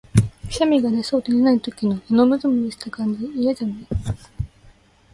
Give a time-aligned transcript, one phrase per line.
[0.47, 3.87] くしゃみが出そうで出ない時の、あのむずむずした感じ、嫌じゃない？